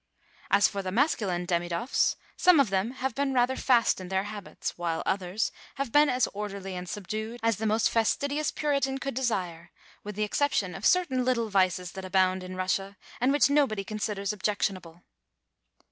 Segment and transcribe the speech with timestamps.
[0.49, 4.75] As for the maseuline Demidoffs, some of them have been rather fast in their habits,
[4.75, 9.69] while others have been as orderly and subdued as the most fastidious Puritan eould desire,
[10.03, 14.33] with the exeeption of eertain little vices that abound in Russia, and which nobody considers
[14.33, 15.03] objectionable.